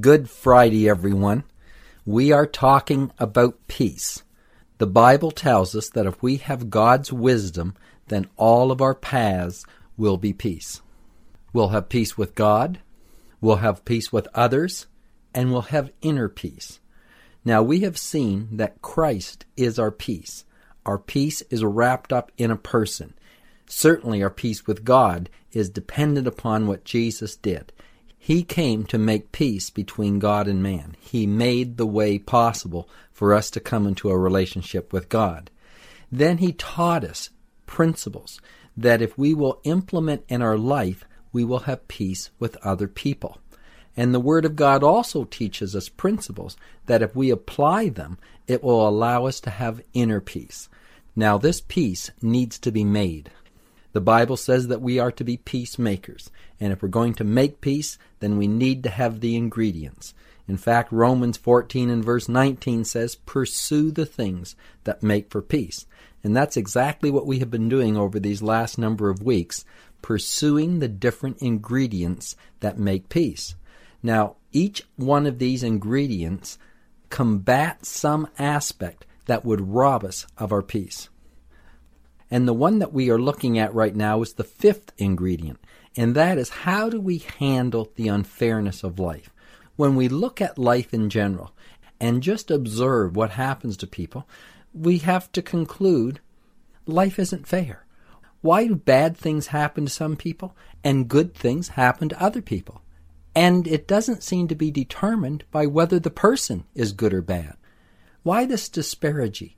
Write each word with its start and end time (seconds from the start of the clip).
Good 0.00 0.30
Friday, 0.30 0.88
everyone. 0.88 1.44
We 2.06 2.32
are 2.32 2.46
talking 2.46 3.12
about 3.18 3.68
peace. 3.68 4.22
The 4.78 4.86
Bible 4.86 5.30
tells 5.30 5.74
us 5.74 5.90
that 5.90 6.06
if 6.06 6.22
we 6.22 6.36
have 6.36 6.70
God's 6.70 7.12
wisdom, 7.12 7.74
then 8.08 8.26
all 8.38 8.72
of 8.72 8.80
our 8.80 8.94
paths 8.94 9.66
will 9.98 10.16
be 10.16 10.32
peace. 10.32 10.80
We'll 11.52 11.68
have 11.68 11.90
peace 11.90 12.16
with 12.16 12.34
God, 12.34 12.80
we'll 13.42 13.56
have 13.56 13.84
peace 13.84 14.10
with 14.10 14.26
others, 14.32 14.86
and 15.34 15.52
we'll 15.52 15.60
have 15.60 15.92
inner 16.00 16.30
peace. 16.30 16.80
Now, 17.44 17.62
we 17.62 17.80
have 17.80 17.98
seen 17.98 18.56
that 18.56 18.80
Christ 18.80 19.44
is 19.54 19.78
our 19.78 19.90
peace. 19.90 20.46
Our 20.86 20.96
peace 20.98 21.42
is 21.50 21.62
wrapped 21.62 22.10
up 22.10 22.32
in 22.38 22.50
a 22.50 22.56
person. 22.56 23.12
Certainly, 23.66 24.22
our 24.22 24.30
peace 24.30 24.66
with 24.66 24.82
God 24.82 25.28
is 25.52 25.68
dependent 25.68 26.26
upon 26.26 26.66
what 26.66 26.86
Jesus 26.86 27.36
did. 27.36 27.70
He 28.24 28.42
came 28.42 28.86
to 28.86 28.96
make 28.96 29.32
peace 29.32 29.68
between 29.68 30.18
God 30.18 30.48
and 30.48 30.62
man. 30.62 30.96
He 30.98 31.26
made 31.26 31.76
the 31.76 31.84
way 31.84 32.18
possible 32.18 32.88
for 33.12 33.34
us 33.34 33.50
to 33.50 33.60
come 33.60 33.86
into 33.86 34.08
a 34.08 34.16
relationship 34.16 34.94
with 34.94 35.10
God. 35.10 35.50
Then 36.10 36.38
he 36.38 36.52
taught 36.52 37.04
us 37.04 37.28
principles 37.66 38.40
that 38.78 39.02
if 39.02 39.18
we 39.18 39.34
will 39.34 39.60
implement 39.64 40.24
in 40.26 40.40
our 40.40 40.56
life, 40.56 41.04
we 41.34 41.44
will 41.44 41.68
have 41.68 41.86
peace 41.86 42.30
with 42.38 42.56
other 42.64 42.88
people. 42.88 43.36
And 43.94 44.14
the 44.14 44.20
Word 44.20 44.46
of 44.46 44.56
God 44.56 44.82
also 44.82 45.24
teaches 45.24 45.76
us 45.76 45.90
principles 45.90 46.56
that 46.86 47.02
if 47.02 47.14
we 47.14 47.28
apply 47.28 47.90
them, 47.90 48.16
it 48.46 48.64
will 48.64 48.88
allow 48.88 49.26
us 49.26 49.38
to 49.40 49.50
have 49.50 49.82
inner 49.92 50.22
peace. 50.22 50.70
Now, 51.14 51.36
this 51.36 51.60
peace 51.60 52.10
needs 52.22 52.58
to 52.60 52.72
be 52.72 52.84
made. 52.84 53.30
The 53.94 54.00
Bible 54.00 54.36
says 54.36 54.66
that 54.66 54.82
we 54.82 54.98
are 54.98 55.12
to 55.12 55.22
be 55.22 55.36
peacemakers. 55.36 56.28
And 56.58 56.72
if 56.72 56.82
we're 56.82 56.88
going 56.88 57.14
to 57.14 57.24
make 57.24 57.60
peace, 57.60 57.96
then 58.18 58.36
we 58.36 58.48
need 58.48 58.82
to 58.82 58.90
have 58.90 59.20
the 59.20 59.36
ingredients. 59.36 60.14
In 60.48 60.56
fact, 60.56 60.90
Romans 60.90 61.36
14 61.36 61.88
and 61.88 62.04
verse 62.04 62.28
19 62.28 62.84
says, 62.84 63.14
Pursue 63.14 63.92
the 63.92 64.04
things 64.04 64.56
that 64.82 65.04
make 65.04 65.30
for 65.30 65.40
peace. 65.40 65.86
And 66.24 66.36
that's 66.36 66.56
exactly 66.56 67.08
what 67.08 67.26
we 67.26 67.38
have 67.38 67.52
been 67.52 67.68
doing 67.68 67.96
over 67.96 68.18
these 68.18 68.42
last 68.42 68.78
number 68.78 69.10
of 69.10 69.22
weeks, 69.22 69.64
pursuing 70.02 70.80
the 70.80 70.88
different 70.88 71.38
ingredients 71.38 72.34
that 72.60 72.76
make 72.76 73.08
peace. 73.08 73.54
Now, 74.02 74.34
each 74.50 74.82
one 74.96 75.24
of 75.24 75.38
these 75.38 75.62
ingredients 75.62 76.58
combats 77.10 77.90
some 77.90 78.26
aspect 78.40 79.06
that 79.26 79.44
would 79.44 79.60
rob 79.60 80.02
us 80.02 80.26
of 80.36 80.50
our 80.50 80.62
peace. 80.62 81.08
And 82.30 82.48
the 82.48 82.54
one 82.54 82.78
that 82.78 82.92
we 82.92 83.10
are 83.10 83.18
looking 83.18 83.58
at 83.58 83.74
right 83.74 83.94
now 83.94 84.22
is 84.22 84.34
the 84.34 84.44
fifth 84.44 84.92
ingredient, 84.98 85.60
and 85.96 86.14
that 86.14 86.38
is 86.38 86.48
how 86.48 86.88
do 86.88 87.00
we 87.00 87.18
handle 87.18 87.92
the 87.96 88.08
unfairness 88.08 88.82
of 88.82 88.98
life? 88.98 89.30
When 89.76 89.96
we 89.96 90.08
look 90.08 90.40
at 90.40 90.58
life 90.58 90.94
in 90.94 91.10
general 91.10 91.54
and 92.00 92.22
just 92.22 92.50
observe 92.50 93.16
what 93.16 93.30
happens 93.30 93.76
to 93.78 93.86
people, 93.86 94.26
we 94.72 94.98
have 94.98 95.30
to 95.32 95.42
conclude 95.42 96.20
life 96.86 97.18
isn't 97.18 97.46
fair. 97.46 97.84
Why 98.40 98.66
do 98.66 98.74
bad 98.74 99.16
things 99.16 99.48
happen 99.48 99.86
to 99.86 99.90
some 99.90 100.16
people 100.16 100.56
and 100.82 101.08
good 101.08 101.34
things 101.34 101.68
happen 101.68 102.08
to 102.10 102.22
other 102.22 102.42
people? 102.42 102.82
And 103.34 103.66
it 103.66 103.88
doesn't 103.88 104.22
seem 104.22 104.48
to 104.48 104.54
be 104.54 104.70
determined 104.70 105.44
by 105.50 105.66
whether 105.66 105.98
the 105.98 106.10
person 106.10 106.64
is 106.74 106.92
good 106.92 107.14
or 107.14 107.22
bad. 107.22 107.56
Why 108.22 108.44
this 108.44 108.68
disparity? 108.68 109.56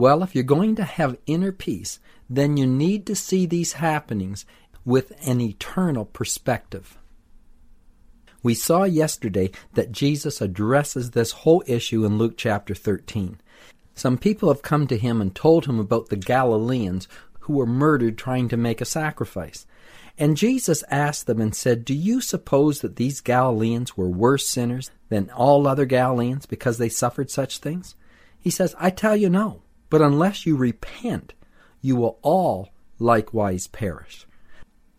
Well, 0.00 0.22
if 0.22 0.34
you're 0.34 0.44
going 0.44 0.76
to 0.76 0.84
have 0.84 1.18
inner 1.26 1.52
peace, 1.52 1.98
then 2.30 2.56
you 2.56 2.66
need 2.66 3.04
to 3.04 3.14
see 3.14 3.44
these 3.44 3.74
happenings 3.74 4.46
with 4.82 5.12
an 5.28 5.42
eternal 5.42 6.06
perspective. 6.06 6.96
We 8.42 8.54
saw 8.54 8.84
yesterday 8.84 9.50
that 9.74 9.92
Jesus 9.92 10.40
addresses 10.40 11.10
this 11.10 11.32
whole 11.32 11.62
issue 11.66 12.06
in 12.06 12.16
Luke 12.16 12.38
chapter 12.38 12.74
13. 12.74 13.42
Some 13.94 14.16
people 14.16 14.48
have 14.48 14.62
come 14.62 14.86
to 14.86 14.96
him 14.96 15.20
and 15.20 15.34
told 15.34 15.66
him 15.66 15.78
about 15.78 16.08
the 16.08 16.16
Galileans 16.16 17.06
who 17.40 17.52
were 17.52 17.66
murdered 17.66 18.16
trying 18.16 18.48
to 18.48 18.56
make 18.56 18.80
a 18.80 18.86
sacrifice. 18.86 19.66
And 20.16 20.34
Jesus 20.34 20.82
asked 20.90 21.26
them 21.26 21.42
and 21.42 21.54
said, 21.54 21.84
Do 21.84 21.92
you 21.92 22.22
suppose 22.22 22.80
that 22.80 22.96
these 22.96 23.20
Galileans 23.20 23.98
were 23.98 24.08
worse 24.08 24.48
sinners 24.48 24.90
than 25.10 25.28
all 25.28 25.66
other 25.66 25.84
Galileans 25.84 26.46
because 26.46 26.78
they 26.78 26.88
suffered 26.88 27.30
such 27.30 27.58
things? 27.58 27.96
He 28.38 28.48
says, 28.48 28.74
I 28.78 28.88
tell 28.88 29.14
you 29.14 29.28
no. 29.28 29.60
But 29.90 30.00
unless 30.00 30.46
you 30.46 30.56
repent, 30.56 31.34
you 31.80 31.96
will 31.96 32.18
all 32.22 32.70
likewise 32.98 33.66
perish. 33.66 34.26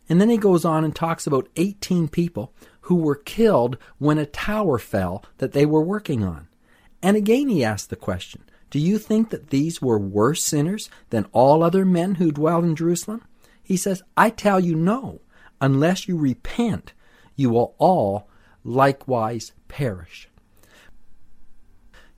And 0.09 0.19
then 0.19 0.29
he 0.29 0.37
goes 0.37 0.65
on 0.65 0.83
and 0.83 0.93
talks 0.93 1.25
about 1.25 1.47
18 1.55 2.09
people 2.09 2.53
who 2.81 2.95
were 2.95 3.15
killed 3.15 3.77
when 3.97 4.17
a 4.17 4.25
tower 4.25 4.77
fell 4.77 5.23
that 5.37 5.53
they 5.53 5.65
were 5.65 5.81
working 5.81 6.23
on. 6.23 6.49
And 7.01 7.15
again 7.15 7.47
he 7.47 7.63
asks 7.63 7.87
the 7.87 7.95
question 7.95 8.43
Do 8.69 8.79
you 8.79 8.97
think 8.97 9.29
that 9.29 9.49
these 9.49 9.81
were 9.81 9.97
worse 9.97 10.43
sinners 10.43 10.89
than 11.09 11.27
all 11.31 11.63
other 11.63 11.85
men 11.85 12.15
who 12.15 12.31
dwell 12.31 12.63
in 12.63 12.75
Jerusalem? 12.75 13.23
He 13.63 13.77
says, 13.77 14.03
I 14.17 14.29
tell 14.29 14.59
you 14.59 14.75
no. 14.75 15.21
Unless 15.61 16.07
you 16.07 16.17
repent, 16.17 16.93
you 17.35 17.51
will 17.51 17.75
all 17.77 18.27
likewise 18.63 19.53
perish. 19.67 20.27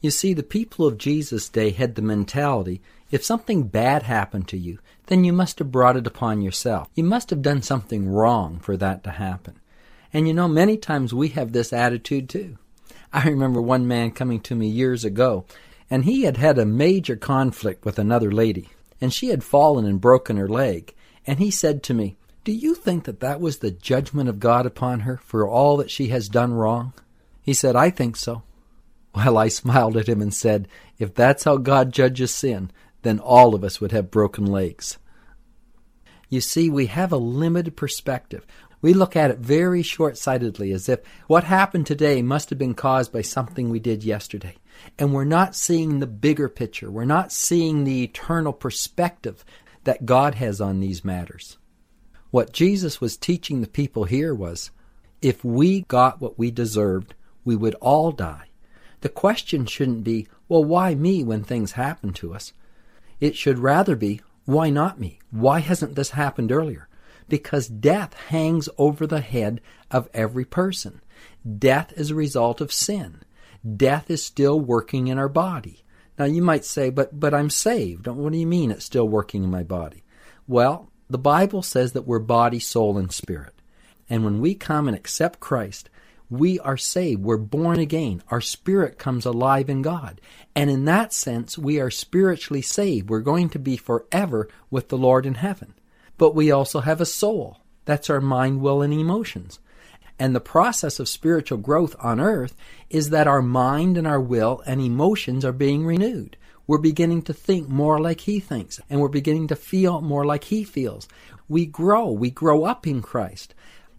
You 0.04 0.12
see, 0.12 0.34
the 0.34 0.44
people 0.44 0.86
of 0.86 0.98
Jesus' 0.98 1.48
day 1.48 1.70
had 1.70 1.96
the 1.96 2.02
mentality 2.02 2.82
if 3.10 3.24
something 3.24 3.68
bad 3.68 4.04
happened 4.04 4.50
to 4.50 4.58
you, 4.58 4.80
then 5.06 5.24
you 5.24 5.32
must 5.32 5.60
have 5.60 5.72
brought 5.72 5.96
it 5.96 6.06
upon 6.08 6.42
yourself. 6.42 6.90
You 6.94 7.06
must 7.06 7.30
have 7.30 7.42
done 7.42 7.62
something 7.62 8.10
wrong 8.10 8.60
for 8.60 8.76
that 8.76 9.04
to 9.06 9.12
happen. 9.12 9.62
And 10.12 10.28
you 10.28 10.34
know, 10.34 10.50
many 10.50 10.76
times 10.76 11.14
we 11.14 11.30
have 11.30 11.54
this 11.54 11.72
attitude 11.72 12.28
too. 12.28 12.58
I 13.14 13.30
remember 13.30 13.62
one 13.62 13.88
man 13.88 14.12
coming 14.12 14.42
to 14.42 14.56
me 14.56 14.68
years 14.68 15.06
ago, 15.06 15.46
and 15.90 16.04
he 16.04 16.24
had 16.24 16.36
had 16.36 16.58
a 16.58 16.66
major 16.66 17.16
conflict 17.16 17.86
with 17.86 17.98
another 17.98 18.32
lady, 18.32 18.70
and 19.00 19.14
she 19.14 19.28
had 19.28 19.44
fallen 19.44 19.86
and 19.86 20.02
broken 20.02 20.36
her 20.36 20.50
leg. 20.50 20.94
And 21.26 21.40
he 21.40 21.50
said 21.50 21.82
to 21.84 21.94
me, 21.94 22.18
Do 22.44 22.52
you 22.52 22.76
think 22.76 23.06
that 23.06 23.22
that 23.22 23.40
was 23.40 23.60
the 23.60 23.72
judgment 23.72 24.28
of 24.28 24.42
God 24.42 24.66
upon 24.66 25.02
her 25.02 25.18
for 25.24 25.48
all 25.48 25.78
that 25.78 25.92
she 25.92 26.08
has 26.08 26.28
done 26.28 26.54
wrong? 26.54 26.92
He 27.42 27.54
said, 27.54 27.78
I 27.78 27.90
think 27.90 28.18
so. 28.18 28.42
Well, 29.16 29.38
I 29.38 29.48
smiled 29.48 29.96
at 29.98 30.10
him 30.10 30.22
and 30.22 30.34
said, 30.34 30.68
If 30.98 31.14
that's 31.14 31.44
how 31.44 31.58
God 31.58 31.92
judges 31.92 32.32
sin, 32.32 32.72
then 33.04 33.20
all 33.20 33.54
of 33.54 33.64
us 33.64 33.80
would 33.80 33.92
have 33.92 34.12
broken 34.12 34.46
legs. 34.46 34.98
You 36.30 36.42
see, 36.42 36.70
we 36.70 36.88
have 36.88 37.12
a 37.12 37.18
limited 37.18 37.76
perspective. 37.78 38.46
We 38.82 38.94
look 38.94 39.16
at 39.16 39.32
it 39.32 39.38
very 39.38 39.84
short 39.84 40.18
sightedly, 40.18 40.72
as 40.72 40.90
if 40.90 41.00
what 41.28 41.44
happened 41.44 41.86
today 41.86 42.22
must 42.22 42.50
have 42.50 42.58
been 42.58 42.74
caused 42.74 43.14
by 43.14 43.22
something 43.22 43.70
we 43.70 43.80
did 43.80 44.04
yesterday. 44.04 44.56
And 44.98 45.14
we're 45.14 45.26
not 45.26 45.56
seeing 45.56 46.00
the 46.00 46.08
bigger 46.08 46.50
picture. 46.50 46.90
We're 46.90 47.06
not 47.06 47.32
seeing 47.32 47.84
the 47.84 48.04
eternal 48.04 48.52
perspective 48.52 49.46
that 49.84 50.06
God 50.06 50.36
has 50.36 50.60
on 50.60 50.80
these 50.80 51.06
matters. 51.06 51.58
What 52.32 52.52
Jesus 52.52 53.00
was 53.00 53.16
teaching 53.16 53.62
the 53.62 53.68
people 53.68 54.06
here 54.06 54.34
was 54.34 54.72
if 55.22 55.46
we 55.46 55.82
got 55.82 56.20
what 56.20 56.40
we 56.40 56.52
deserved, 56.52 57.14
we 57.46 57.56
would 57.56 57.76
all 57.76 58.12
die. 58.12 58.48
The 59.04 59.10
question 59.10 59.66
shouldn't 59.66 60.06
be, 60.06 60.30
well, 60.48 60.64
why 60.64 60.96
me 60.96 61.26
when 61.26 61.44
things 61.44 61.74
happen 61.74 62.14
to 62.14 62.34
us? 62.34 62.54
It 63.20 63.36
should 63.36 63.60
rather 63.60 63.98
be, 63.98 64.22
why 64.46 64.70
not 64.70 64.98
me? 64.98 65.20
Why 65.30 65.60
hasn't 65.60 65.96
this 65.96 66.12
happened 66.12 66.54
earlier? 66.54 66.88
Because 67.28 67.68
death 67.68 68.14
hangs 68.30 68.70
over 68.78 69.06
the 69.06 69.20
head 69.20 69.60
of 69.92 70.08
every 70.14 70.46
person. 70.46 71.02
Death 71.60 71.92
is 71.98 72.12
a 72.12 72.16
result 72.16 72.62
of 72.62 72.72
sin. 72.72 73.24
Death 73.76 74.10
is 74.10 74.24
still 74.24 74.58
working 74.58 75.08
in 75.08 75.18
our 75.18 75.28
body. 75.28 75.84
Now 76.18 76.24
you 76.24 76.42
might 76.42 76.64
say, 76.64 76.90
but, 76.90 77.20
but 77.20 77.34
I'm 77.34 77.50
saved. 77.50 78.08
What 78.08 78.32
do 78.32 78.38
you 78.38 78.48
mean 78.48 78.72
it's 78.72 78.86
still 78.86 79.10
working 79.10 79.44
in 79.44 79.52
my 79.52 79.64
body? 79.64 80.06
Well, 80.48 80.90
the 81.10 81.18
Bible 81.18 81.62
says 81.62 81.92
that 81.92 82.08
we're 82.08 82.20
body, 82.20 82.60
soul, 82.60 82.98
and 82.98 83.12
spirit. 83.12 83.62
And 84.10 84.24
when 84.24 84.40
we 84.40 84.56
come 84.56 84.88
and 84.88 84.96
accept 84.96 85.42
Christ, 85.42 85.90
we 86.34 86.60
are 86.60 86.78
saved. 86.78 87.24
We're 87.24 87.38
born 87.38 87.80
again. 87.80 88.24
Our 88.30 88.42
spirit 88.42 88.98
comes 88.98 89.26
alive 89.26 89.70
in 89.70 89.82
God. 89.82 90.20
And 90.56 90.70
in 90.70 90.86
that 90.86 91.14
sense, 91.14 91.58
we 91.58 91.80
are 91.80 91.90
spiritually 91.90 92.62
saved. 92.62 93.10
We're 93.10 93.22
going 93.22 93.50
to 93.50 93.60
be 93.60 93.78
forever 93.78 94.50
with 94.70 94.90
the 94.90 94.98
Lord 94.98 95.26
in 95.26 95.36
heaven. 95.36 95.74
But 96.18 96.36
we 96.36 96.52
also 96.52 96.82
have 96.82 97.02
a 97.02 97.06
soul. 97.06 97.60
That's 97.86 98.10
our 98.10 98.22
mind, 98.22 98.62
will, 98.62 98.82
and 98.82 98.94
emotions. 98.94 99.60
And 100.20 100.36
the 100.36 100.40
process 100.40 101.00
of 101.00 101.10
spiritual 101.10 101.58
growth 101.58 101.96
on 102.00 102.20
earth 102.20 102.56
is 102.90 103.10
that 103.10 103.28
our 103.28 103.42
mind 103.42 103.98
and 103.98 104.08
our 104.08 104.22
will 104.22 104.62
and 104.66 104.80
emotions 104.80 105.44
are 105.44 105.52
being 105.52 105.86
renewed. 105.86 106.38
We're 106.66 106.78
beginning 106.78 107.24
to 107.24 107.34
think 107.34 107.68
more 107.68 108.00
like 108.00 108.22
He 108.22 108.40
thinks, 108.40 108.80
and 108.90 109.02
we're 109.02 109.10
beginning 109.10 109.48
to 109.48 109.56
feel 109.56 110.02
more 110.02 110.26
like 110.26 110.46
He 110.46 110.64
feels. 110.64 111.08
We 111.50 111.66
grow, 111.66 112.12
we 112.12 112.30
grow 112.30 112.64
up 112.64 112.88
in 112.88 113.02
Christ. 113.02 113.54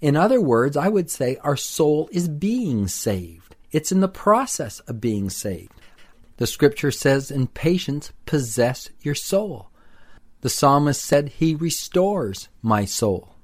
In 0.05 0.17
other 0.17 0.39
words, 0.39 0.77
I 0.77 0.89
would 0.89 1.09
say 1.09 1.39
our 1.39 1.57
soul 1.57 2.11
is 2.13 2.29
being 2.29 2.89
saved. 2.89 3.57
It's 3.73 3.91
in 3.91 4.01
the 4.01 4.07
process 4.07 4.81
of 4.81 5.01
being 5.01 5.31
saved. 5.31 5.73
The 6.37 6.47
scripture 6.47 6.91
says, 6.91 7.31
in 7.31 7.47
patience, 7.47 8.13
possess 8.27 8.91
your 9.01 9.15
soul. 9.15 9.71
The 10.43 10.51
psalmist 10.51 11.03
said, 11.03 11.31
He 11.31 11.55
restores 11.55 12.51
my 12.61 12.85
soul. 12.85 13.35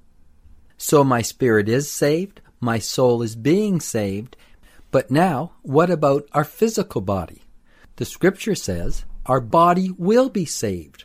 So 0.76 1.02
my 1.02 1.22
spirit 1.22 1.66
is 1.66 1.90
saved, 1.90 2.42
my 2.60 2.78
soul 2.78 3.22
is 3.22 3.36
being 3.36 3.80
saved. 3.80 4.36
But 4.90 5.10
now, 5.10 5.52
what 5.62 5.88
about 5.88 6.28
our 6.32 6.44
physical 6.44 7.00
body? 7.00 7.40
The 7.96 8.04
scripture 8.04 8.54
says, 8.54 9.06
Our 9.24 9.40
body 9.40 9.92
will 9.96 10.28
be 10.28 10.44
saved. 10.44 11.04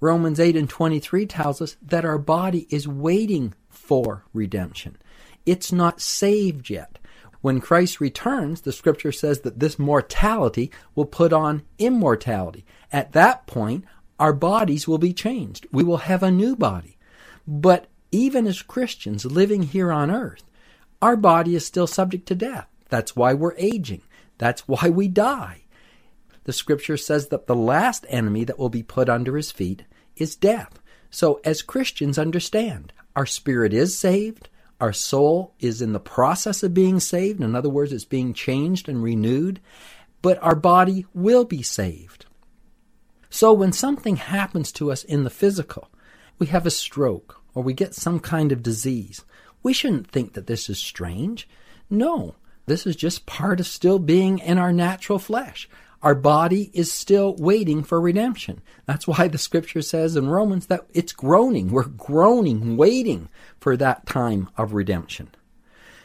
Romans 0.00 0.40
8 0.40 0.56
and 0.56 0.68
23 0.68 1.26
tells 1.26 1.62
us 1.62 1.76
that 1.80 2.04
our 2.04 2.18
body 2.18 2.66
is 2.70 2.88
waiting 2.88 3.54
for 3.76 4.24
redemption. 4.32 4.96
It's 5.44 5.72
not 5.72 6.00
saved 6.00 6.70
yet. 6.70 6.98
When 7.40 7.60
Christ 7.60 8.00
returns, 8.00 8.62
the 8.62 8.72
scripture 8.72 9.12
says 9.12 9.42
that 9.42 9.60
this 9.60 9.78
mortality 9.78 10.72
will 10.94 11.04
put 11.04 11.32
on 11.32 11.62
immortality. 11.78 12.64
At 12.92 13.12
that 13.12 13.46
point, 13.46 13.84
our 14.18 14.32
bodies 14.32 14.88
will 14.88 14.98
be 14.98 15.12
changed. 15.12 15.66
We 15.70 15.84
will 15.84 15.98
have 15.98 16.22
a 16.22 16.30
new 16.30 16.56
body. 16.56 16.96
But 17.46 17.86
even 18.10 18.46
as 18.46 18.62
Christians 18.62 19.24
living 19.24 19.62
here 19.62 19.92
on 19.92 20.10
earth, 20.10 20.42
our 21.00 21.16
body 21.16 21.54
is 21.54 21.64
still 21.64 21.86
subject 21.86 22.26
to 22.28 22.34
death. 22.34 22.66
That's 22.88 23.14
why 23.14 23.34
we're 23.34 23.54
aging. 23.56 24.02
That's 24.38 24.66
why 24.66 24.88
we 24.88 25.08
die. 25.08 25.62
The 26.44 26.52
scripture 26.52 26.96
says 26.96 27.28
that 27.28 27.46
the 27.46 27.54
last 27.54 28.06
enemy 28.08 28.44
that 28.44 28.58
will 28.58 28.68
be 28.68 28.82
put 28.82 29.08
under 29.08 29.36
his 29.36 29.52
feet 29.52 29.84
is 30.16 30.36
death. 30.36 30.80
So, 31.10 31.40
as 31.44 31.62
Christians, 31.62 32.18
understand 32.18 32.92
our 33.16 33.26
spirit 33.26 33.72
is 33.72 33.98
saved, 33.98 34.48
our 34.80 34.92
soul 34.92 35.54
is 35.58 35.80
in 35.80 35.92
the 35.92 35.98
process 36.00 36.62
of 36.62 36.74
being 36.74 37.00
saved. 37.00 37.42
In 37.42 37.56
other 37.56 37.70
words, 37.70 37.92
it's 37.92 38.04
being 38.04 38.34
changed 38.34 38.88
and 38.88 39.02
renewed, 39.02 39.58
but 40.20 40.40
our 40.42 40.54
body 40.54 41.06
will 41.14 41.44
be 41.44 41.62
saved. 41.62 42.26
So, 43.30 43.52
when 43.52 43.72
something 43.72 44.16
happens 44.16 44.70
to 44.72 44.92
us 44.92 45.02
in 45.02 45.24
the 45.24 45.30
physical, 45.30 45.90
we 46.38 46.46
have 46.48 46.66
a 46.66 46.70
stroke 46.70 47.40
or 47.54 47.62
we 47.62 47.72
get 47.72 47.94
some 47.94 48.20
kind 48.20 48.52
of 48.52 48.62
disease, 48.62 49.24
we 49.62 49.72
shouldn't 49.72 50.10
think 50.10 50.34
that 50.34 50.46
this 50.46 50.68
is 50.68 50.78
strange. 50.78 51.48
No, 51.88 52.34
this 52.66 52.86
is 52.86 52.96
just 52.96 53.26
part 53.26 53.60
of 53.60 53.66
still 53.66 53.98
being 53.98 54.38
in 54.38 54.58
our 54.58 54.72
natural 54.72 55.18
flesh. 55.18 55.68
Our 56.06 56.14
body 56.14 56.70
is 56.72 56.92
still 56.92 57.34
waiting 57.34 57.82
for 57.82 58.00
redemption. 58.00 58.62
That's 58.84 59.08
why 59.08 59.26
the 59.26 59.38
scripture 59.38 59.82
says 59.82 60.14
in 60.14 60.28
Romans 60.28 60.66
that 60.66 60.86
it's 60.94 61.10
groaning. 61.10 61.72
We're 61.72 61.88
groaning, 61.88 62.76
waiting 62.76 63.28
for 63.58 63.76
that 63.76 64.06
time 64.06 64.48
of 64.56 64.72
redemption. 64.72 65.30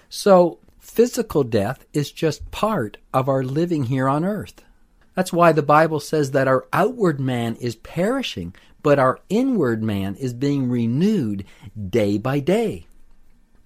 So, 0.10 0.58
physical 0.80 1.44
death 1.44 1.86
is 1.94 2.12
just 2.12 2.50
part 2.50 2.98
of 3.14 3.30
our 3.30 3.44
living 3.44 3.84
here 3.84 4.08
on 4.08 4.26
earth. 4.26 4.64
That's 5.14 5.32
why 5.32 5.52
the 5.52 5.62
Bible 5.62 6.00
says 6.00 6.32
that 6.32 6.48
our 6.48 6.66
outward 6.74 7.20
man 7.20 7.54
is 7.58 7.76
perishing, 7.76 8.56
but 8.82 8.98
our 8.98 9.20
inward 9.30 9.84
man 9.84 10.16
is 10.16 10.34
being 10.34 10.68
renewed 10.68 11.46
day 11.92 12.18
by 12.18 12.40
day. 12.40 12.88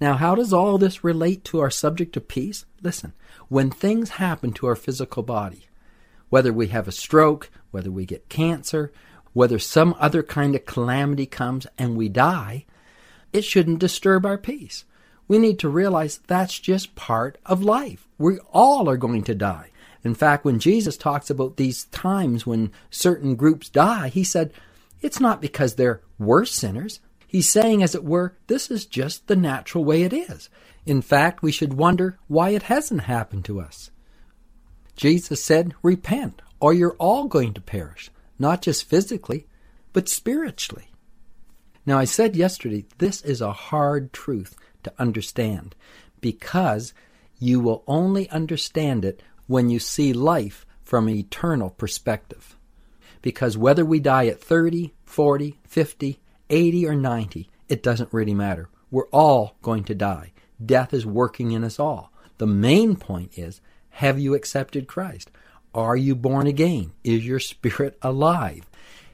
Now, 0.01 0.15
how 0.15 0.35
does 0.35 0.51
all 0.51 0.77
this 0.77 1.01
relate 1.01 1.45
to 1.45 1.61
our 1.61 1.71
subject 1.71 2.17
of 2.17 2.27
peace? 2.27 2.65
Listen, 2.81 3.13
when 3.47 3.71
things 3.71 4.09
happen 4.09 4.51
to 4.51 4.67
our 4.67 4.75
physical 4.75 5.23
body, 5.23 5.69
whether 6.29 6.51
we 6.51 6.67
have 6.67 6.87
a 6.87 6.91
stroke, 6.91 7.49
whether 7.71 7.91
we 7.91 8.05
get 8.05 8.29
cancer, 8.29 8.91
whether 9.33 9.59
some 9.59 9.95
other 9.99 10.23
kind 10.23 10.55
of 10.55 10.65
calamity 10.65 11.25
comes 11.25 11.67
and 11.77 11.95
we 11.95 12.09
die, 12.09 12.65
it 13.33 13.43
shouldn't 13.43 13.79
disturb 13.79 14.25
our 14.25 14.37
peace. 14.37 14.85
We 15.27 15.39
need 15.39 15.59
to 15.59 15.69
realize 15.69 16.19
that's 16.27 16.59
just 16.59 16.95
part 16.95 17.37
of 17.45 17.63
life. 17.63 18.07
We 18.17 18.39
all 18.53 18.89
are 18.89 18.97
going 18.97 19.23
to 19.23 19.35
die. 19.35 19.71
In 20.03 20.13
fact, 20.13 20.45
when 20.45 20.59
Jesus 20.59 20.97
talks 20.97 21.29
about 21.29 21.57
these 21.57 21.85
times 21.85 22.45
when 22.45 22.71
certain 22.91 23.35
groups 23.35 23.69
die, 23.69 24.09
he 24.09 24.23
said, 24.23 24.53
it's 25.01 25.19
not 25.19 25.41
because 25.41 25.75
they're 25.75 26.01
worse 26.19 26.51
sinners. 26.51 26.99
He's 27.27 27.51
saying, 27.51 27.83
as 27.83 27.95
it 27.95 28.03
were, 28.03 28.37
this 28.47 28.71
is 28.71 28.85
just 28.85 29.27
the 29.27 29.35
natural 29.35 29.83
way 29.83 30.03
it 30.03 30.13
is. 30.13 30.49
In 30.85 31.01
fact, 31.01 31.41
we 31.41 31.51
should 31.51 31.73
wonder 31.73 32.19
why 32.27 32.51
it 32.51 32.63
hasn't 32.63 33.01
happened 33.01 33.45
to 33.45 33.59
us. 33.59 33.89
Jesus 34.95 35.43
said, 35.43 35.73
Repent, 35.81 36.41
or 36.59 36.73
you're 36.73 36.95
all 36.97 37.27
going 37.27 37.53
to 37.53 37.61
perish, 37.61 38.11
not 38.39 38.61
just 38.61 38.89
physically, 38.89 39.45
but 39.93 40.09
spiritually. 40.09 40.91
Now, 41.85 41.99
I 41.99 42.05
said 42.05 42.35
yesterday, 42.35 42.85
this 42.97 43.21
is 43.21 43.41
a 43.41 43.51
hard 43.51 44.11
truth 44.11 44.55
to 44.83 44.93
understand 44.97 45.75
because 46.19 46.93
you 47.39 47.59
will 47.59 47.83
only 47.87 48.29
understand 48.29 49.05
it 49.05 49.21
when 49.47 49.69
you 49.69 49.79
see 49.79 50.13
life 50.13 50.65
from 50.83 51.07
an 51.07 51.15
eternal 51.15 51.69
perspective. 51.69 52.55
Because 53.21 53.57
whether 53.57 53.85
we 53.85 53.99
die 53.99 54.27
at 54.27 54.41
30, 54.41 54.93
40, 55.05 55.59
50, 55.67 56.19
80, 56.49 56.87
or 56.87 56.95
90, 56.95 57.49
it 57.69 57.83
doesn't 57.83 58.13
really 58.13 58.33
matter. 58.33 58.69
We're 58.89 59.07
all 59.07 59.55
going 59.61 59.83
to 59.85 59.95
die. 59.95 60.31
Death 60.63 60.93
is 60.93 61.05
working 61.05 61.51
in 61.51 61.63
us 61.63 61.79
all. 61.79 62.11
The 62.37 62.47
main 62.47 62.95
point 62.95 63.37
is 63.37 63.61
have 63.95 64.19
you 64.19 64.35
accepted 64.35 64.87
Christ? 64.87 65.31
Are 65.73 65.95
you 65.95 66.15
born 66.15 66.47
again? 66.47 66.91
Is 67.05 67.25
your 67.25 67.39
spirit 67.39 67.97
alive? 68.01 68.69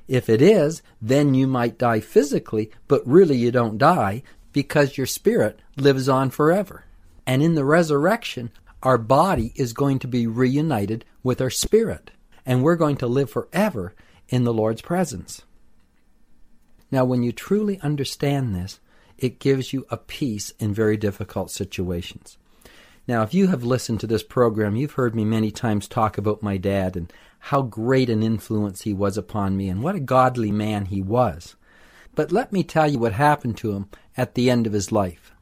If 0.07 0.27
it 0.27 0.41
is, 0.41 0.81
then 0.99 1.35
you 1.35 1.45
might 1.45 1.77
die 1.77 1.99
physically, 1.99 2.71
but 2.87 3.05
really 3.05 3.37
you 3.37 3.51
don't 3.51 3.77
die 3.77 4.23
because 4.53 4.97
your 4.97 5.05
spirit 5.05 5.59
lives 5.77 6.09
on 6.09 6.31
forever. 6.31 6.85
And 7.27 7.43
in 7.43 7.53
the 7.53 7.63
resurrection, 7.63 8.49
our 8.81 8.97
body 8.97 9.53
is 9.55 9.73
going 9.73 9.99
to 9.99 10.07
be 10.07 10.25
reunited 10.25 11.05
with 11.21 11.41
our 11.41 11.51
spirit, 11.51 12.09
and 12.43 12.63
we're 12.63 12.75
going 12.75 12.97
to 12.97 13.07
live 13.07 13.29
forever 13.29 13.93
in 14.29 14.45
the 14.45 14.53
Lord's 14.53 14.81
presence. 14.81 15.43
Now, 16.89 17.05
when 17.05 17.21
you 17.21 17.31
truly 17.31 17.79
understand 17.81 18.55
this, 18.55 18.79
it 19.19 19.37
gives 19.37 19.73
you 19.73 19.85
a 19.91 19.97
peace 19.97 20.53
in 20.57 20.73
very 20.73 20.97
difficult 20.97 21.51
situations. 21.51 22.39
Now, 23.11 23.23
if 23.23 23.33
you 23.33 23.47
have 23.47 23.65
listened 23.65 23.99
to 23.99 24.07
this 24.07 24.23
program, 24.23 24.77
you've 24.77 24.93
heard 24.93 25.13
me 25.13 25.25
many 25.25 25.51
times 25.51 25.85
talk 25.85 26.17
about 26.17 26.41
my 26.41 26.55
dad 26.55 26.95
and 26.95 27.11
how 27.39 27.61
great 27.61 28.09
an 28.09 28.23
influence 28.23 28.83
he 28.83 28.93
was 28.93 29.17
upon 29.17 29.57
me 29.57 29.67
and 29.67 29.83
what 29.83 29.95
a 29.95 29.99
godly 29.99 30.49
man 30.49 30.85
he 30.85 31.01
was. 31.01 31.57
But 32.15 32.31
let 32.31 32.53
me 32.53 32.63
tell 32.63 32.89
you 32.89 32.99
what 32.99 33.11
happened 33.11 33.57
to 33.57 33.73
him 33.73 33.89
at 34.15 34.35
the 34.35 34.49
end 34.49 34.65
of 34.65 34.71
his 34.71 34.93
life. 34.93 35.33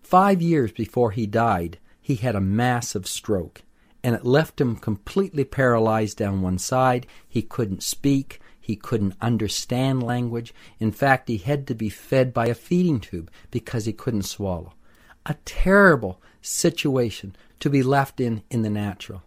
Five 0.00 0.40
years 0.40 0.72
before 0.72 1.10
he 1.10 1.26
died, 1.26 1.76
he 2.00 2.14
had 2.14 2.34
a 2.34 2.40
massive 2.40 3.06
stroke, 3.06 3.60
and 4.02 4.14
it 4.14 4.24
left 4.24 4.58
him 4.58 4.76
completely 4.76 5.44
paralyzed 5.44 6.16
down 6.16 6.40
one 6.40 6.56
side. 6.56 7.06
He 7.28 7.42
couldn't 7.42 7.82
speak. 7.82 8.40
He 8.58 8.74
couldn't 8.74 9.16
understand 9.20 10.02
language. 10.02 10.54
In 10.80 10.92
fact, 10.92 11.28
he 11.28 11.36
had 11.36 11.66
to 11.66 11.74
be 11.74 11.90
fed 11.90 12.32
by 12.32 12.46
a 12.46 12.54
feeding 12.54 13.00
tube 13.00 13.30
because 13.50 13.84
he 13.84 13.92
couldn't 13.92 14.22
swallow. 14.22 14.72
A 15.26 15.34
terrible, 15.44 16.22
situation 16.42 17.34
to 17.60 17.70
be 17.70 17.82
left 17.82 18.20
in 18.20 18.42
in 18.50 18.62
the 18.62 18.70
natural. 18.70 19.22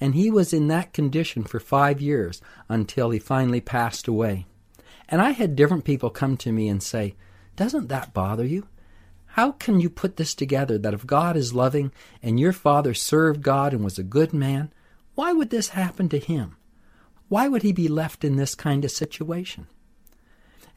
And 0.00 0.14
he 0.14 0.30
was 0.30 0.52
in 0.52 0.68
that 0.68 0.92
condition 0.92 1.44
for 1.44 1.60
five 1.60 2.00
years 2.00 2.42
until 2.68 3.10
he 3.10 3.18
finally 3.18 3.60
passed 3.60 4.08
away. 4.08 4.46
And 5.08 5.22
I 5.22 5.30
had 5.30 5.56
different 5.56 5.84
people 5.84 6.10
come 6.10 6.36
to 6.38 6.52
me 6.52 6.68
and 6.68 6.82
say, 6.82 7.14
Doesn't 7.54 7.88
that 7.88 8.12
bother 8.12 8.44
you? 8.44 8.66
How 9.26 9.52
can 9.52 9.80
you 9.80 9.90
put 9.90 10.16
this 10.16 10.34
together 10.34 10.78
that 10.78 10.94
if 10.94 11.06
God 11.06 11.36
is 11.36 11.54
loving 11.54 11.92
and 12.22 12.40
your 12.40 12.52
father 12.52 12.94
served 12.94 13.42
God 13.42 13.72
and 13.72 13.84
was 13.84 13.98
a 13.98 14.02
good 14.02 14.32
man, 14.32 14.72
why 15.14 15.32
would 15.32 15.50
this 15.50 15.70
happen 15.70 16.08
to 16.08 16.18
him? 16.18 16.56
Why 17.28 17.48
would 17.48 17.62
he 17.62 17.72
be 17.72 17.88
left 17.88 18.24
in 18.24 18.36
this 18.36 18.54
kind 18.54 18.84
of 18.84 18.90
situation? 18.90 19.66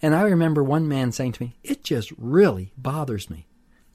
And 0.02 0.16
I 0.16 0.22
remember 0.24 0.64
one 0.64 0.88
man 0.88 1.12
saying 1.12 1.34
to 1.34 1.44
me, 1.44 1.56
It 1.64 1.84
just 1.84 2.12
really 2.18 2.72
bothers 2.78 3.30
me. 3.30 3.48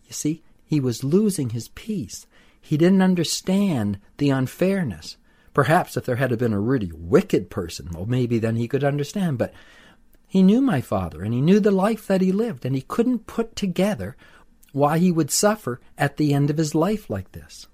You 0.05 0.13
see, 0.13 0.43
he 0.65 0.81
was 0.81 1.05
losing 1.05 1.51
his 1.51 1.69
peace. 1.69 2.27
He 2.61 2.77
didn't 2.77 3.03
understand 3.03 3.99
the 4.17 4.31
unfairness. 4.31 5.17
Perhaps 5.53 5.97
if 5.97 6.05
there 6.05 6.17
had 6.17 6.37
been 6.39 6.53
a 6.53 6.61
really 6.61 6.91
wicked 6.93 7.51
person, 7.51 7.91
well, 7.93 8.07
maybe 8.07 8.39
then 8.39 8.57
he 8.57 8.67
could 8.67 8.83
understand. 8.83 9.39
But 9.39 9.53
he 10.27 10.43
knew 10.43 10.61
my 10.61 10.81
father, 10.81 11.23
and 11.23 11.33
he 11.33 11.41
knew 11.41 11.61
the 11.61 11.71
life 11.71 12.07
that 12.07 12.21
he 12.21 12.33
lived, 12.33 12.65
and 12.65 12.75
he 12.75 12.83
couldn't 12.83 13.27
put 13.27 13.55
together 13.55 14.17
why 14.73 14.99
he 14.99 15.13
would 15.13 15.31
suffer 15.31 15.81
at 15.97 16.17
the 16.17 16.35
end 16.35 16.51
of 16.51 16.57
his 16.57 16.75
life 16.75 17.09
like 17.09 17.31
this. 17.33 17.69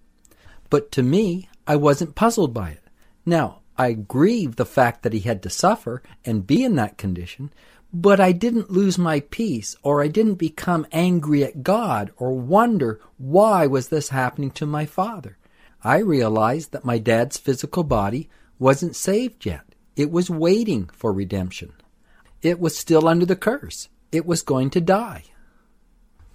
But 0.68 0.92
to 0.92 1.02
me, 1.02 1.48
I 1.66 1.76
wasn't 1.76 2.14
puzzled 2.14 2.52
by 2.52 2.70
it. 2.70 2.82
Now, 3.24 3.60
I 3.78 3.94
grieve 3.94 4.56
the 4.56 4.66
fact 4.66 5.02
that 5.02 5.14
he 5.14 5.20
had 5.20 5.42
to 5.44 5.50
suffer 5.50 6.02
and 6.24 6.46
be 6.46 6.62
in 6.62 6.74
that 6.74 6.98
condition, 6.98 7.50
but 7.92 8.20
I 8.20 8.32
didn't 8.32 8.70
lose 8.70 8.98
my 8.98 9.20
peace 9.20 9.76
or 9.82 10.02
I 10.02 10.08
didn't 10.08 10.34
become 10.34 10.86
angry 10.92 11.42
at 11.44 11.62
God 11.62 12.12
or 12.16 12.32
wonder 12.38 13.00
why 13.18 13.66
was 13.66 13.88
this 13.88 14.10
happening 14.10 14.50
to 14.52 14.66
my 14.66 14.86
father. 14.86 15.38
I 15.82 15.98
realized 15.98 16.72
that 16.72 16.84
my 16.84 16.98
dad's 16.98 17.38
physical 17.38 17.82
body 17.82 18.28
wasn't 18.58 18.94
saved 18.94 19.46
yet. 19.46 19.74
It 19.96 20.10
was 20.10 20.30
waiting 20.30 20.88
for 20.92 21.12
redemption. 21.12 21.72
It 22.42 22.60
was 22.60 22.76
still 22.76 23.08
under 23.08 23.26
the 23.26 23.36
curse. 23.36 23.88
It 24.12 24.26
was 24.26 24.42
going 24.42 24.70
to 24.70 24.80
die. 24.80 25.24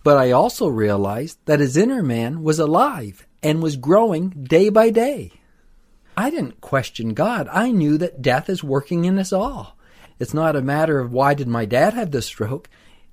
But 0.03 0.17
I 0.17 0.31
also 0.31 0.67
realized 0.67 1.39
that 1.45 1.59
his 1.59 1.77
inner 1.77 2.03
man 2.03 2.43
was 2.43 2.59
alive 2.59 3.25
and 3.41 3.61
was 3.61 3.75
growing 3.75 4.29
day 4.29 4.69
by 4.69 4.89
day. 4.89 5.31
I 6.17 6.29
didn't 6.29 6.61
question 6.61 7.13
God. 7.13 7.47
I 7.51 7.71
knew 7.71 7.97
that 7.97 8.21
death 8.21 8.49
is 8.49 8.63
working 8.63 9.05
in 9.05 9.17
us 9.19 9.33
all. 9.33 9.74
It's 10.19 10.33
not 10.33 10.55
a 10.55 10.61
matter 10.61 10.99
of 10.99 11.11
why 11.11 11.33
did 11.33 11.47
my 11.47 11.65
dad 11.65 11.93
have 11.93 12.11
the 12.11 12.21
stroke. 12.21 12.69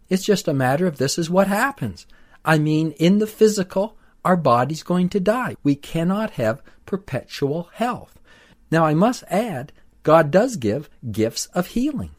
It's 0.09 0.25
just 0.25 0.49
a 0.49 0.55
matter 0.55 0.87
of 0.87 0.99
this 0.99 1.19
is 1.19 1.31
what 1.31 1.49
happens. 1.49 2.07
I 2.45 2.59
mean, 2.59 2.93
in 2.93 3.19
the 3.19 3.27
physical, 3.27 3.97
our 4.25 4.37
body's 4.37 4.83
going 4.83 5.09
to 5.11 5.21
die. 5.21 5.57
We 5.63 5.75
cannot 5.75 6.33
have 6.33 6.63
perpetual 6.87 7.71
health. 7.75 8.19
Now, 8.71 8.85
I 8.85 8.95
must 8.95 9.25
add, 9.29 9.73
God 10.03 10.31
does 10.31 10.57
give 10.57 10.89
gifts 11.11 11.47
of 11.47 11.69
healing. 11.69 12.11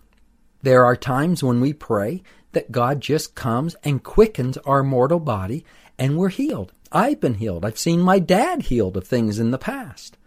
There 0.61 0.85
are 0.85 0.95
times 0.95 1.43
when 1.43 1.59
we 1.59 1.73
pray 1.73 2.23
that 2.53 2.71
God 2.71 3.01
just 3.01 3.35
comes 3.35 3.75
and 3.83 4.03
quickens 4.03 4.57
our 4.59 4.83
mortal 4.83 5.19
body 5.19 5.65
and 5.97 6.17
we're 6.17 6.29
healed. 6.29 6.71
I've 6.91 7.19
been 7.19 7.35
healed. 7.35 7.65
I've 7.65 7.79
seen 7.79 7.99
my 7.99 8.19
dad 8.19 8.63
healed 8.63 8.95
of 8.95 9.07
things 9.07 9.39
in 9.39 9.51
the 9.51 9.57
past. 9.57 10.17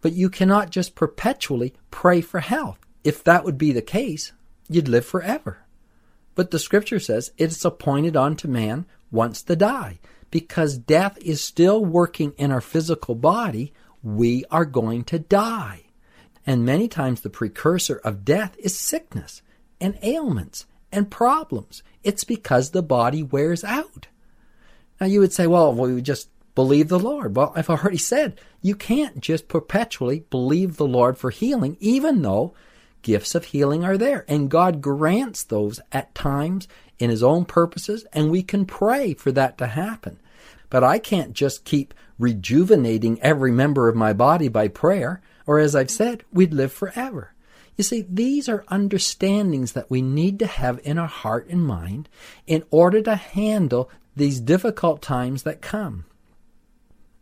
But 0.00 0.12
you 0.12 0.28
cannot 0.28 0.70
just 0.70 0.94
perpetually 0.94 1.74
pray 1.90 2.20
for 2.20 2.40
health. 2.40 2.78
If 3.04 3.24
that 3.24 3.44
would 3.44 3.58
be 3.58 3.72
the 3.72 3.82
case, 3.82 4.32
you'd 4.68 4.88
live 4.88 5.04
forever. 5.04 5.58
But 6.34 6.50
the 6.50 6.58
scripture 6.58 7.00
says 7.00 7.32
it 7.36 7.50
is 7.50 7.64
appointed 7.64 8.16
unto 8.16 8.48
man 8.48 8.86
once 9.10 9.42
to 9.42 9.56
die. 9.56 9.98
Because 10.30 10.78
death 10.78 11.18
is 11.20 11.42
still 11.42 11.84
working 11.84 12.32
in 12.38 12.50
our 12.50 12.62
physical 12.62 13.14
body, 13.14 13.74
we 14.02 14.44
are 14.50 14.64
going 14.64 15.04
to 15.04 15.18
die. 15.18 15.84
And 16.46 16.64
many 16.64 16.88
times 16.88 17.20
the 17.20 17.30
precursor 17.30 18.00
of 18.02 18.24
death 18.24 18.56
is 18.58 18.78
sickness 18.78 19.42
and 19.80 19.98
ailments 20.02 20.66
and 20.90 21.10
problems. 21.10 21.82
It's 22.02 22.24
because 22.24 22.70
the 22.70 22.82
body 22.82 23.22
wears 23.22 23.62
out. 23.62 24.08
Now 25.00 25.06
you 25.06 25.20
would 25.20 25.32
say, 25.32 25.46
well, 25.46 25.74
we 25.74 26.00
just 26.00 26.28
believe 26.54 26.88
the 26.88 26.98
Lord. 26.98 27.36
Well, 27.36 27.52
I've 27.54 27.70
already 27.70 27.98
said 27.98 28.40
you 28.60 28.74
can't 28.74 29.20
just 29.20 29.48
perpetually 29.48 30.24
believe 30.30 30.76
the 30.76 30.86
Lord 30.86 31.18
for 31.18 31.30
healing, 31.30 31.76
even 31.80 32.22
though 32.22 32.54
gifts 33.02 33.34
of 33.34 33.46
healing 33.46 33.84
are 33.84 33.98
there. 33.98 34.24
And 34.28 34.50
God 34.50 34.80
grants 34.80 35.42
those 35.42 35.80
at 35.90 36.14
times 36.14 36.68
in 36.98 37.10
His 37.10 37.22
own 37.22 37.44
purposes, 37.44 38.06
and 38.12 38.30
we 38.30 38.42
can 38.42 38.64
pray 38.64 39.14
for 39.14 39.32
that 39.32 39.58
to 39.58 39.66
happen. 39.66 40.18
But 40.70 40.84
I 40.84 40.98
can't 40.98 41.32
just 41.32 41.64
keep 41.64 41.92
rejuvenating 42.18 43.20
every 43.20 43.52
member 43.52 43.88
of 43.88 43.96
my 43.96 44.12
body 44.12 44.48
by 44.48 44.68
prayer, 44.68 45.20
or 45.46 45.58
as 45.58 45.74
I've 45.74 45.90
said, 45.90 46.24
we'd 46.32 46.54
live 46.54 46.72
forever. 46.72 47.34
You 47.76 47.84
see, 47.84 48.06
these 48.08 48.48
are 48.48 48.64
understandings 48.68 49.72
that 49.72 49.90
we 49.90 50.02
need 50.02 50.38
to 50.38 50.46
have 50.46 50.80
in 50.84 50.98
our 50.98 51.08
heart 51.08 51.48
and 51.48 51.64
mind 51.64 52.08
in 52.46 52.64
order 52.70 53.02
to 53.02 53.16
handle 53.16 53.90
these 54.14 54.40
difficult 54.40 55.02
times 55.02 55.42
that 55.42 55.62
come. 55.62 56.04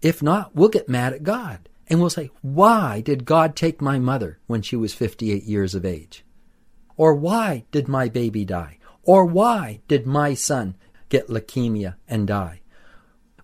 If 0.03 0.23
not, 0.23 0.55
we'll 0.55 0.69
get 0.69 0.89
mad 0.89 1.13
at 1.13 1.23
God. 1.23 1.69
And 1.91 2.01
we'll 2.01 2.09
say, 2.09 2.31
why 2.41 3.01
did 3.01 3.25
God 3.25 3.57
take 3.57 3.83
my 3.83 3.99
mother 3.99 4.39
when 4.47 4.63
she 4.63 4.77
was 4.77 4.95
58 4.95 5.43
years 5.43 5.75
of 5.75 5.85
age? 5.85 6.25
Or 6.97 7.15
why 7.15 7.65
did 7.73 7.89
my 7.89 8.09
baby 8.09 8.45
die? 8.45 8.79
Or 9.03 9.27
why 9.27 9.81
did 9.89 10.07
my 10.07 10.35
son 10.35 10.77
get 11.09 11.29
leukemia 11.29 11.97
and 12.07 12.29
die? 12.29 12.61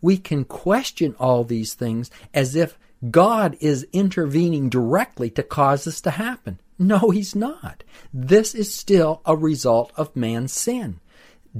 We 0.00 0.17
can 0.17 0.45
question 0.45 1.17
all 1.19 1.43
these 1.43 1.75
things 1.75 2.11
as 2.33 2.55
if 2.55 2.79
God 3.11 3.57
is 3.61 3.87
intervening 3.93 4.69
directly 4.69 5.29
to 5.31 5.43
cause 5.43 5.85
this 5.85 6.00
to 6.03 6.11
happen. 6.12 6.61
No, 6.79 7.11
he's 7.11 7.35
not. 7.35 7.83
This 8.12 8.55
is 8.55 8.73
still 8.73 9.23
a 9.25 9.37
result 9.37 9.93
of 9.97 10.15
man's 10.15 10.53
sin. 10.53 11.00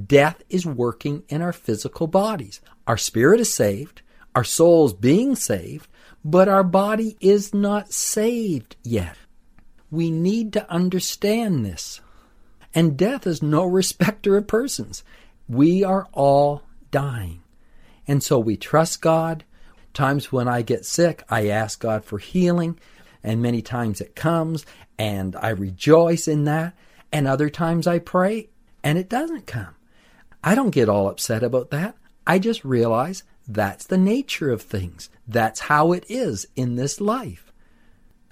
Death 0.05 0.43
is 0.49 0.65
working 0.65 1.23
in 1.27 1.41
our 1.41 1.53
physical 1.53 2.07
bodies. 2.07 2.61
Our 2.85 2.97
spirit 2.97 3.39
is 3.39 3.53
saved, 3.53 4.03
our 4.35 4.43
soul's 4.43 4.93
being 4.93 5.35
saved, 5.35 5.89
but 6.27 6.49
our 6.49 6.63
body 6.63 7.15
is 7.21 7.53
not 7.53 7.93
saved 7.93 8.75
yet. 8.83 9.15
We 9.89 10.11
need 10.11 10.51
to 10.53 10.69
understand 10.69 11.65
this. 11.65 12.01
And 12.75 12.97
death 12.97 13.25
is 13.25 13.41
no 13.41 13.63
respecter 13.79 14.35
of 14.35 14.45
persons. 14.45 15.05
We 15.47 15.85
are 15.85 16.09
all 16.11 16.63
dying. 16.91 17.43
And 18.09 18.21
so 18.21 18.39
we 18.39 18.57
trust 18.57 19.01
God. 19.01 19.45
Times 19.93 20.29
when 20.29 20.49
I 20.49 20.63
get 20.63 20.83
sick, 20.83 21.23
I 21.29 21.47
ask 21.47 21.79
God 21.79 22.03
for 22.03 22.17
healing, 22.17 22.77
and 23.23 23.41
many 23.41 23.61
times 23.61 24.01
it 24.01 24.13
comes, 24.13 24.65
and 24.99 25.33
I 25.37 25.49
rejoice 25.49 26.27
in 26.27 26.43
that. 26.43 26.75
And 27.09 27.25
other 27.25 27.49
times 27.49 27.87
I 27.87 27.99
pray, 27.99 28.49
and 28.83 28.97
it 28.97 29.07
doesn't 29.07 29.47
come. 29.47 29.75
I 30.43 30.55
don't 30.55 30.71
get 30.71 30.89
all 30.89 31.07
upset 31.07 31.41
about 31.41 31.69
that. 31.69 31.95
I 32.27 32.37
just 32.37 32.65
realize 32.65 33.23
that's 33.47 33.85
the 33.85 33.97
nature 33.97 34.51
of 34.51 34.61
things. 34.61 35.09
That's 35.27 35.61
how 35.61 35.93
it 35.93 36.05
is 36.09 36.47
in 36.55 36.75
this 36.75 36.99
life. 36.99 37.51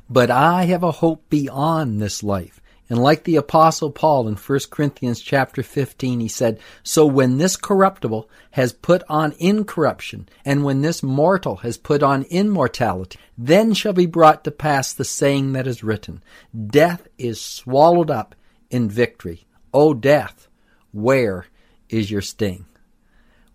But 0.09 0.29
I 0.29 0.65
have 0.65 0.83
a 0.83 0.91
hope 0.91 1.29
beyond 1.29 2.01
this 2.01 2.21
life. 2.21 2.61
And 2.87 3.01
like 3.01 3.23
the 3.23 3.37
apostle 3.37 3.89
Paul 3.89 4.27
in 4.27 4.35
1 4.35 4.59
Corinthians 4.69 5.19
chapter 5.19 5.63
15, 5.63 6.19
he 6.19 6.27
said, 6.27 6.59
So 6.83 7.05
when 7.05 7.37
this 7.37 7.55
corruptible 7.55 8.29
has 8.51 8.73
put 8.73 9.01
on 9.09 9.33
incorruption, 9.39 10.29
and 10.43 10.63
when 10.63 10.81
this 10.81 11.01
mortal 11.01 11.57
has 11.57 11.77
put 11.77 12.03
on 12.03 12.23
immortality, 12.23 13.17
then 13.37 13.73
shall 13.73 13.93
be 13.93 14.05
brought 14.05 14.43
to 14.43 14.51
pass 14.51 14.93
the 14.93 15.03
saying 15.03 15.53
that 15.53 15.65
is 15.65 15.83
written, 15.83 16.23
Death 16.67 17.07
is 17.17 17.41
swallowed 17.41 18.11
up 18.11 18.35
in 18.69 18.87
victory. 18.87 19.47
O 19.73 19.95
death, 19.95 20.47
where 20.91 21.47
is 21.89 22.11
your 22.11 22.21
sting? 22.21 22.65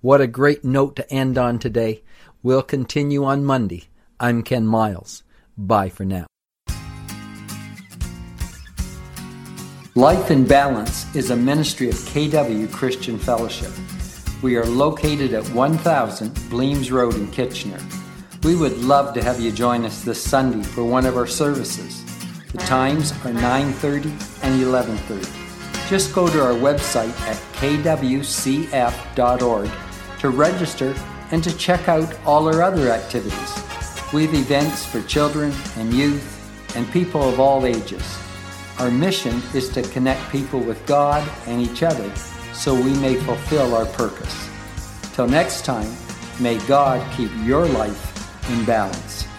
What 0.03 0.23
a 0.23 0.27
great 0.27 0.65
note 0.65 0.97
to 0.97 1.13
end 1.13 1.37
on 1.37 1.59
today. 1.59 2.03
We'll 2.43 2.63
continue 2.63 3.23
on 3.23 3.45
Monday. 3.45 3.89
I'm 4.19 4.43
Ken 4.43 4.67
Miles. 4.67 5.25
Bye 5.59 5.91
for 5.91 6.07
now. 6.07 6.25
Life 9.95 10.31
in 10.31 10.47
Balance 10.47 11.15
is 11.15 11.29
a 11.29 11.37
ministry 11.37 11.91
of 11.91 11.97
KW 11.97 12.73
Christian 12.73 13.19
Fellowship. 13.19 13.73
We 14.43 14.57
are 14.57 14.65
located 14.65 15.35
at 15.35 15.47
1000 15.51 16.49
Bleams 16.49 16.91
Road 16.91 17.15
in 17.17 17.31
Kitchener. 17.31 17.79
We 18.43 18.57
would 18.57 18.79
love 18.79 19.13
to 19.13 19.23
have 19.23 19.39
you 19.39 19.53
join 19.53 19.85
us 19.85 20.03
this 20.03 20.23
Sunday 20.23 20.63
for 20.63 20.83
one 20.83 21.05
of 21.05 21.19
our 21.19 21.27
services. 21.27 22.03
The 22.53 22.59
times 22.59 23.13
are 23.27 23.35
9:30 23.35 24.09
and 24.43 24.63
11:30. 24.63 25.29
Just 25.91 26.15
go 26.15 26.27
to 26.27 26.43
our 26.43 26.55
website 26.55 27.13
at 27.29 27.37
kwcf.org 27.61 28.31
to 30.21 30.31
register 30.31 30.95
and 31.31 31.43
to 31.43 31.57
check 31.57 31.89
out 31.89 32.15
all 32.25 32.47
our 32.49 32.63
other 32.63 32.91
activities. 32.91 33.63
We 34.13 34.27
have 34.27 34.35
events 34.35 34.85
for 34.85 35.03
children 35.03 35.53
and 35.77 35.93
youth 35.93 36.77
and 36.77 36.91
people 36.93 37.23
of 37.23 37.41
all 37.41 37.67
ages. 37.67 38.19
Our 38.79 38.91
mission 38.91 39.43
is 39.55 39.69
to 39.71 39.83
connect 39.83 40.31
people 40.31 40.61
with 40.61 40.85
God 40.87 41.29
and 41.47 41.61
each 41.61 41.83
other 41.83 42.15
so 42.53 42.75
we 42.75 42.95
may 42.99 43.17
fulfill 43.17 43.75
our 43.75 43.87
purpose. 43.87 44.49
Till 45.15 45.27
next 45.27 45.65
time, 45.65 45.91
may 46.41 46.59
God 46.67 47.01
keep 47.17 47.31
your 47.45 47.67
life 47.67 48.51
in 48.51 48.65
balance. 48.65 49.30